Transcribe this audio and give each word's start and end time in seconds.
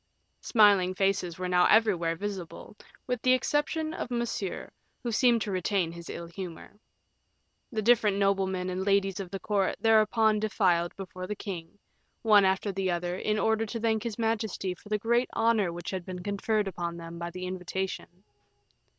Smiling 0.41 0.95
faces 0.95 1.37
were 1.37 1.47
now 1.47 1.67
everywhere 1.67 2.15
visible, 2.15 2.75
with 3.05 3.21
the 3.21 3.33
exception 3.33 3.93
of 3.93 4.09
Monsieur, 4.09 4.71
who 5.03 5.11
seemed 5.11 5.43
to 5.43 5.51
retain 5.51 5.91
his 5.91 6.09
ill 6.09 6.25
humor. 6.25 6.79
The 7.71 7.83
different 7.83 8.17
noblemen 8.17 8.71
and 8.71 8.83
ladies 8.83 9.19
of 9.19 9.29
the 9.29 9.39
court 9.39 9.75
thereupon 9.79 10.39
defiled 10.39 10.95
before 10.95 11.27
the 11.27 11.35
king, 11.35 11.77
one 12.23 12.45
after 12.45 12.71
the 12.71 12.89
other, 12.89 13.15
in 13.15 13.37
order 13.37 13.67
to 13.67 13.79
thank 13.79 14.01
his 14.01 14.17
majesty 14.17 14.73
for 14.73 14.89
the 14.89 14.97
great 14.97 15.29
honor 15.33 15.71
which 15.71 15.91
had 15.91 16.03
been 16.03 16.23
conferred 16.23 16.67
upon 16.67 16.97
them 16.97 17.19
by 17.19 17.29
the 17.29 17.45
invitation. 17.45 18.23